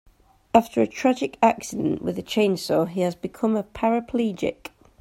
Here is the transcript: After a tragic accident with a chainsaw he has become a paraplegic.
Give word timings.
After 0.55 0.81
a 0.81 0.87
tragic 0.87 1.37
accident 1.43 2.01
with 2.01 2.17
a 2.17 2.23
chainsaw 2.23 2.87
he 2.87 3.01
has 3.01 3.13
become 3.13 3.55
a 3.55 3.61
paraplegic. 3.61 4.69